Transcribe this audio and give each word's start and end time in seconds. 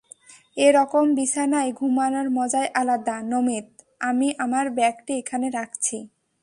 এইরকম 0.57 1.05
বিছানায় 1.17 1.71
ঘুমানোর 1.73 2.27
মজায় 2.37 2.69
আলাদা, 2.75 3.15
নমিত, 3.31 3.67
আমি 4.01 4.27
আমার 4.45 4.65
ব্যাগটি 4.77 5.11
এখানে 5.21 5.47
রাখছি। 5.49 5.97